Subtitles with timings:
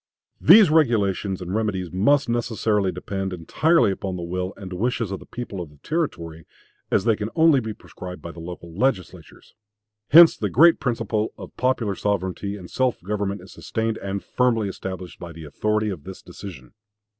[0.41, 5.27] These regulations and remedies must necessarily depend entirely upon the will and wishes of the
[5.27, 6.47] people of the Territory,
[6.89, 9.53] as they can only be prescribed by the local legislatures.
[10.09, 15.19] Hence the great principle of popular sovereignty and self government is sustained and firmly established
[15.19, 16.73] by the authority of this decision."